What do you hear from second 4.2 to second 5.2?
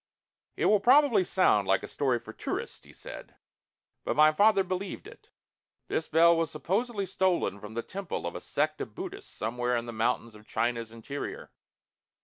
father believed